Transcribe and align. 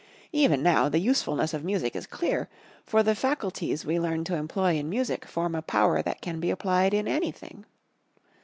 Even 0.31 0.63
now 0.63 0.89
the 0.89 0.97
usefulness 0.97 1.53
of 1.53 1.63
music 1.63 1.95
is 1.95 2.07
clear, 2.07 2.49
for 2.83 3.03
the 3.03 3.13
faculties 3.13 3.85
we 3.85 3.99
learn 3.99 4.23
to 4.23 4.33
employ 4.33 4.73
in 4.73 4.89
music 4.89 5.25
form 5.25 5.53
a 5.53 5.61
power 5.61 6.01
that 6.01 6.21
can 6.21 6.39
be 6.39 6.49
applied 6.49 6.91
in 6.91 7.07
anything. 7.07 7.65